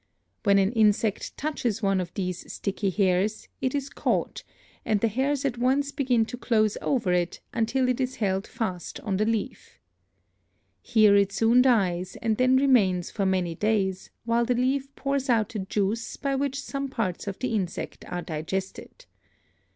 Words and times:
When 0.41 0.57
an 0.57 0.71
insect 0.71 1.37
touches 1.37 1.83
one 1.83 2.01
of 2.01 2.11
these 2.15 2.51
sticky 2.51 2.89
hairs 2.89 3.47
it 3.61 3.75
is 3.75 3.87
caught 3.87 4.43
and 4.83 4.99
the 4.99 5.07
hairs 5.07 5.45
at 5.45 5.59
once 5.59 5.91
begin 5.91 6.25
to 6.25 6.37
close 6.37 6.75
over 6.81 7.13
it 7.13 7.39
until 7.53 7.87
it 7.87 8.01
is 8.01 8.15
held 8.15 8.47
fast 8.47 8.99
on 9.01 9.17
the 9.17 9.27
leaf. 9.27 9.77
Here 10.81 11.15
it 11.15 11.31
soon 11.31 11.61
dies 11.61 12.17
and 12.19 12.37
then 12.37 12.57
remains 12.57 13.11
for 13.11 13.27
many 13.27 13.53
days, 13.53 14.09
while 14.25 14.43
the 14.43 14.55
leaf 14.55 14.87
pours 14.95 15.29
out 15.29 15.53
a 15.53 15.59
juice 15.59 16.17
by 16.17 16.33
which 16.33 16.59
some 16.59 16.87
parts 16.89 17.27
of 17.27 17.37
the 17.37 17.53
insect 17.53 18.03
are 18.11 18.23
digested. 18.23 19.05